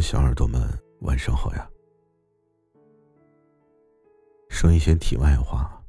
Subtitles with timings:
[0.00, 0.62] 小耳朵们，
[1.00, 1.70] 晚上好呀！
[4.48, 5.82] 说一些题外话，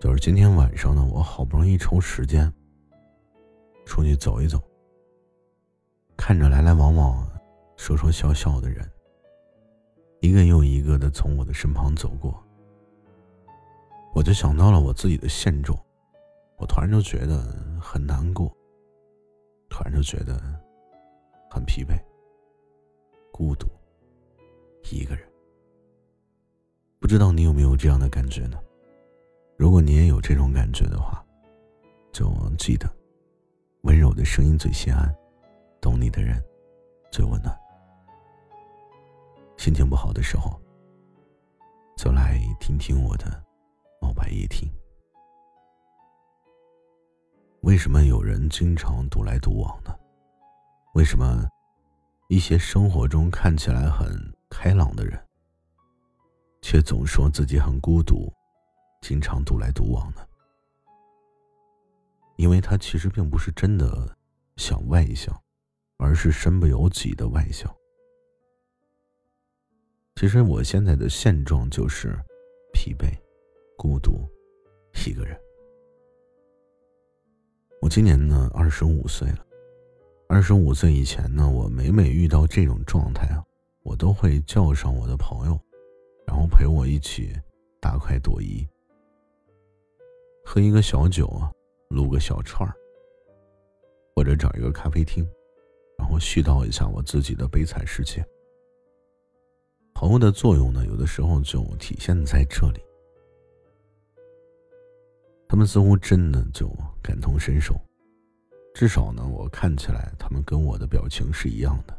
[0.00, 2.50] 就是今天晚上呢，我好不容易抽时间
[3.84, 4.58] 出去走一走，
[6.16, 7.28] 看着来来往往、
[7.76, 8.90] 说说笑笑的人，
[10.20, 12.42] 一个又一个的从我的身旁走过，
[14.14, 15.78] 我就想到了我自己的现状，
[16.56, 17.42] 我突然就觉得
[17.78, 18.50] 很难过，
[19.68, 20.40] 突然就觉得
[21.50, 21.94] 很疲惫。
[23.36, 23.66] 孤独，
[24.92, 25.28] 一个人，
[27.00, 28.56] 不知道你有没有这样的感觉呢？
[29.56, 31.20] 如果你也有这种感觉的话，
[32.12, 32.88] 就记得，
[33.82, 35.12] 温柔的声音最心安，
[35.80, 36.40] 懂你的人
[37.10, 37.52] 最温暖。
[39.56, 40.56] 心情不好的时候，
[41.96, 43.44] 就来听听我的
[44.00, 44.70] 冒白夜听。
[47.62, 49.92] 为什么有人经常独来独往呢？
[50.94, 51.48] 为什么？
[52.28, 54.08] 一些生活中看起来很
[54.48, 55.22] 开朗的人，
[56.62, 58.32] 却总说自己很孤独，
[59.02, 60.28] 经常独来独往的。
[62.36, 64.16] 因为他其实并不是真的
[64.56, 65.38] 想外向，
[65.98, 67.72] 而是身不由己的外向。
[70.16, 72.18] 其实我现在的现状就是
[72.72, 73.06] 疲惫、
[73.76, 74.26] 孤独，
[75.06, 75.38] 一个人。
[77.82, 79.43] 我今年呢二十五岁了。
[80.26, 83.44] 二十五岁以前呢，我每每遇到这种状态啊，
[83.82, 85.58] 我都会叫上我的朋友，
[86.26, 87.32] 然后陪我一起
[87.80, 88.66] 大快朵颐，
[90.44, 91.52] 喝一个小酒啊，
[91.90, 92.74] 撸个小串儿，
[94.16, 95.24] 或者找一个咖啡厅，
[95.98, 98.24] 然后絮叨一下我自己的悲惨世界。
[99.92, 102.80] 朋友的作用呢，有的时候就体现在这里，
[105.46, 106.68] 他们似乎真的就
[107.02, 107.74] 感同身受。
[108.74, 111.96] 至少呢，我看起来他们跟我的表情是一样的。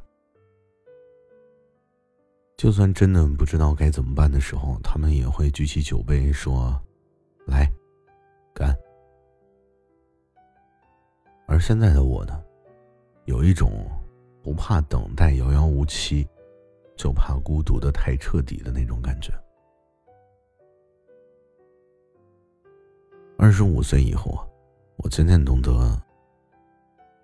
[2.57, 6.77] 就算真的不知道该怎么办的时候，他们也会举起酒杯说
[7.47, 7.71] ：“来，
[8.53, 8.77] 干。”
[11.47, 12.43] 而现在的我呢，
[13.23, 13.89] 有一种
[14.43, 16.27] 不怕等待遥遥无期，
[16.97, 19.33] 就怕孤独的太彻底的那种感觉。
[23.37, 24.45] 二十五岁以后啊，
[24.97, 26.04] 我渐渐懂得。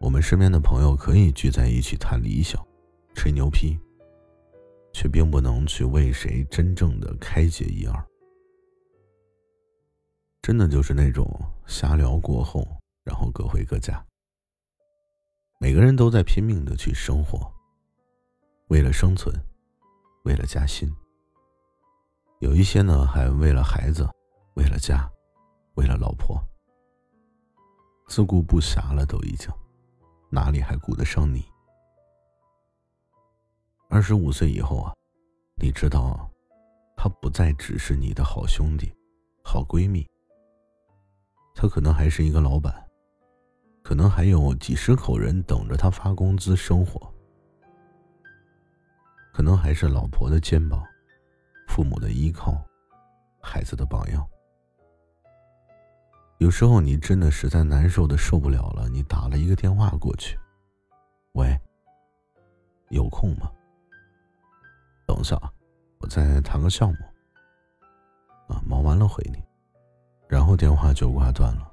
[0.01, 2.59] 我们身边的朋友可以聚在一起谈理想、
[3.13, 3.79] 吹牛皮，
[4.91, 8.07] 却并不能去为谁真正的开解一二。
[10.41, 11.29] 真的就是那种
[11.67, 12.67] 瞎聊过后，
[13.03, 14.03] 然后各回各家。
[15.59, 17.39] 每个人都在拼命的去生活，
[18.69, 19.31] 为了生存，
[20.23, 20.91] 为了加薪。
[22.39, 24.09] 有一些呢，还为了孩子，
[24.55, 25.07] 为了家，
[25.75, 26.43] 为了老婆，
[28.07, 29.47] 自顾不暇了，都已经。
[30.33, 31.43] 哪里还顾得上你？
[33.89, 34.93] 二十五岁以后啊，
[35.61, 36.31] 你知道，
[36.95, 38.95] 他不再只是你的好兄弟、
[39.43, 40.09] 好闺蜜，
[41.53, 42.73] 他可能还是一个老板，
[43.83, 47.13] 可能还有几十口人等着他发工资生活，
[49.33, 50.81] 可能还是老婆的肩膀、
[51.67, 52.63] 父母的依靠、
[53.41, 54.25] 孩子的榜样。
[56.41, 60.35] 有时候你真的实在难受的受不了了，你打了一个电话过去，
[61.33, 61.55] 喂，
[62.89, 63.47] 有空吗？
[65.05, 65.53] 等一下啊，
[65.99, 66.97] 我再谈个项目。
[68.47, 69.37] 啊，忙完了回你，
[70.27, 71.71] 然后电话就挂断了。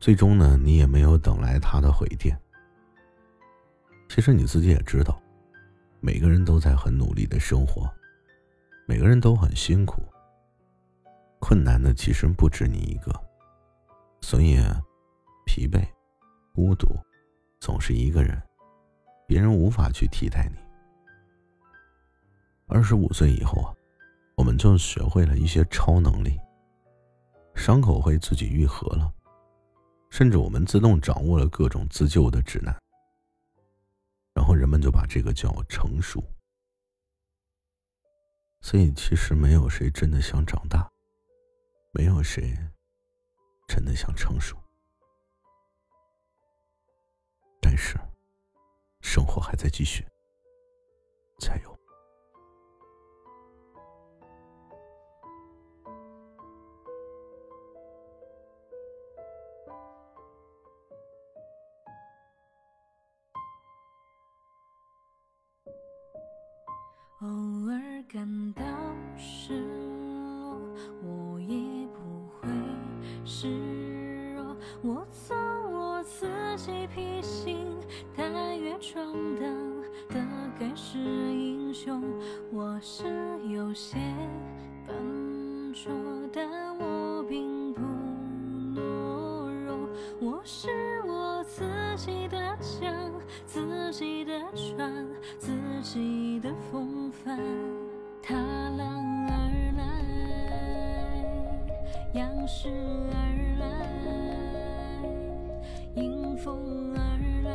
[0.00, 2.40] 最终呢，你也没有等来他的回电。
[4.08, 5.20] 其实你自己也知道，
[6.00, 7.86] 每个人都在很努力的生活，
[8.86, 10.02] 每个人都很辛苦。
[11.48, 13.12] 困难的其实不止你一个，
[14.20, 14.56] 所以
[15.46, 15.80] 疲惫、
[16.52, 16.88] 孤独，
[17.60, 18.42] 总是一个人，
[19.28, 20.58] 别人无法去替代你。
[22.66, 23.72] 二十五岁以后啊，
[24.36, 26.36] 我们就学会了一些超能力，
[27.54, 29.14] 伤口会自己愈合了，
[30.10, 32.76] 甚至我们自动掌握了各种自救的指南，
[34.34, 36.20] 然后人们就把这个叫成熟。
[38.62, 40.90] 所以其实没有谁真的想长大。
[41.96, 42.54] 没有谁
[43.66, 44.54] 真的想成熟，
[47.58, 47.98] 但是
[49.00, 50.06] 生活还在继续，
[51.38, 51.75] 加油！
[73.26, 73.48] 示
[74.36, 77.66] 弱，我做我自己，披星
[78.16, 79.52] 戴月闯荡
[80.08, 80.24] 的
[80.58, 82.00] 该是英雄。
[82.52, 83.04] 我是
[83.48, 83.98] 有些
[84.86, 85.90] 笨拙，
[86.32, 87.82] 但我并不
[88.76, 88.80] 懦
[89.66, 89.88] 弱。
[90.20, 90.68] 我是
[91.04, 91.64] 我自
[91.96, 93.10] 己的江，
[93.44, 95.04] 自己的船，
[95.36, 95.52] 自
[95.82, 97.36] 己的风帆。
[102.16, 102.70] 仰视
[103.12, 103.14] 而
[103.60, 103.66] 来，
[105.96, 106.98] 迎风而
[107.44, 107.50] 来，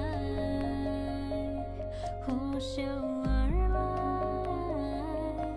[2.23, 2.83] 呼啸
[3.25, 3.27] 而
[3.73, 3.79] 来。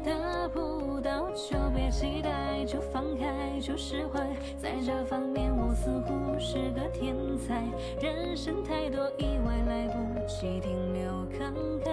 [0.03, 4.27] 得不到就别期待，就放开，就释怀。
[4.57, 7.63] 在这方面，我似乎是个天才。
[8.01, 11.53] 人生太多意外，来不及停留慷
[11.85, 11.91] 慨。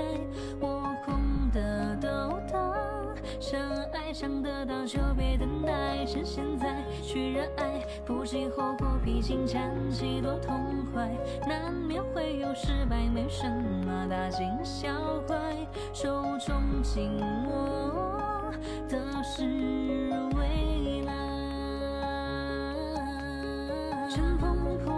[0.62, 1.20] 我空
[1.52, 1.91] 的，
[3.42, 3.60] 想
[3.92, 11.10] 爱想得到就别等待，趁现在去热爱，不计后果，披荆斩棘多痛快。
[11.48, 14.94] 难免会有失败，没什么大惊小
[15.28, 15.36] 怪，
[15.92, 18.54] 手中紧握
[18.88, 19.44] 的是
[20.38, 21.12] 未来。
[24.08, 24.91] 乘风破